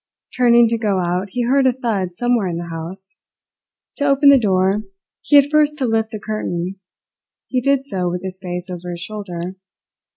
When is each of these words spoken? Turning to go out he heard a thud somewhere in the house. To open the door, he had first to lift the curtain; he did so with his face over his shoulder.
Turning 0.35 0.67
to 0.67 0.79
go 0.79 0.97
out 0.99 1.29
he 1.33 1.43
heard 1.43 1.67
a 1.67 1.71
thud 1.73 2.15
somewhere 2.15 2.47
in 2.47 2.57
the 2.57 2.69
house. 2.69 3.17
To 3.97 4.05
open 4.07 4.29
the 4.29 4.39
door, 4.39 4.81
he 5.21 5.35
had 5.35 5.51
first 5.51 5.77
to 5.77 5.85
lift 5.85 6.09
the 6.09 6.19
curtain; 6.19 6.77
he 7.45 7.61
did 7.61 7.85
so 7.85 8.09
with 8.09 8.23
his 8.23 8.39
face 8.39 8.67
over 8.67 8.89
his 8.89 8.99
shoulder. 8.99 9.57